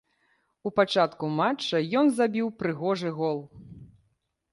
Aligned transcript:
У 0.67 0.69
пачатку 0.77 1.25
матча 1.41 1.81
ён 1.99 2.09
забіў 2.21 2.47
прыгожы 2.63 3.09
гол. 3.19 3.39